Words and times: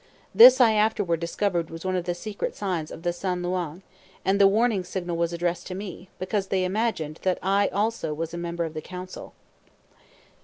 This 0.33 0.59
I 0.59 0.71
afterward 0.71 1.19
discovered 1.19 1.69
was 1.69 1.85
one 1.85 1.95
of 1.95 2.05
the 2.05 2.15
secret 2.15 2.55
signs 2.55 2.89
of 2.89 3.03
the 3.03 3.13
San 3.13 3.43
Luang; 3.43 3.83
and 4.25 4.41
the 4.41 4.47
warning 4.47 4.83
signal 4.83 5.15
was 5.15 5.31
addressed 5.31 5.67
to 5.67 5.75
me, 5.75 6.09
because 6.17 6.47
they 6.47 6.63
imagined 6.65 7.19
that 7.21 7.37
I 7.43 7.67
also 7.67 8.11
was 8.11 8.33
a 8.33 8.37
member 8.39 8.63
of 8.65 8.73
the 8.73 8.81
Council. 8.81 9.33